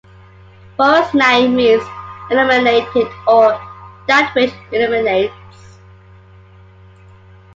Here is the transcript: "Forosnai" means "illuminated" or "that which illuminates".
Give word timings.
"Forosnai" 0.79 1.53
means 1.53 1.83
"illuminated" 2.31 3.05
or 3.27 3.51
"that 4.07 4.33
which 4.35 4.51
illuminates". 4.71 5.77